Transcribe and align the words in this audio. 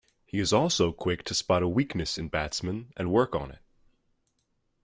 He 0.25 0.39
is 0.39 0.51
also 0.51 0.91
quick 0.91 1.23
to 1.25 1.35
spot 1.35 1.61
a 1.61 1.67
weakness 1.67 2.17
in 2.17 2.27
batsmen 2.29 2.91
and 2.97 3.11
work 3.11 3.35
on 3.35 3.51
it. 3.51 3.61